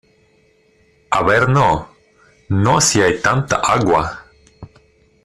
a 1.11 1.21
ver 1.21 1.47
no, 1.47 1.87
no 2.49 2.81
si 2.81 3.03
hay 3.03 3.19
tanta 3.19 3.57
agua; 3.57 4.25